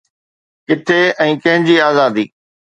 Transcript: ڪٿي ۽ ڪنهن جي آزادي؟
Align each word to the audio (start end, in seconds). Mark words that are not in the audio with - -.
ڪٿي 0.67 0.97
۽ 1.27 1.29
ڪنهن 1.43 1.67
جي 1.69 1.75
آزادي؟ 1.91 2.25